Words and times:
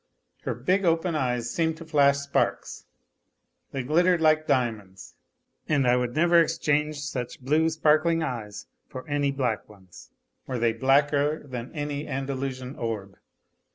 Her 0.45 0.55
big 0.55 0.83
open 0.83 1.13
eyes 1.13 1.51
seemed 1.53 1.77
to 1.77 1.85
flash 1.85 2.17
sparks; 2.17 2.85
they 3.71 3.83
glittered 3.83 4.19
like 4.19 4.47
diamonds, 4.47 5.13
and 5.69 5.87
I 5.87 5.95
would 5.95 6.15
never 6.15 6.41
exchange 6.41 6.99
such 7.01 7.39
blue 7.39 7.69
sparkling 7.69 8.23
eyes 8.23 8.65
for 8.87 9.07
any 9.07 9.29
black 9.31 9.69
ones, 9.69 10.09
were 10.47 10.57
they 10.57 10.73
blacker 10.73 11.43
than 11.45 11.71
any 11.75 12.07
Andalusian 12.07 12.75
orb. 12.77 13.19